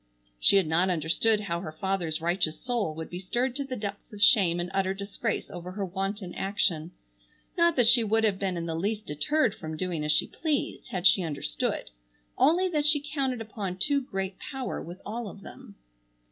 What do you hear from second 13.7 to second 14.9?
too great power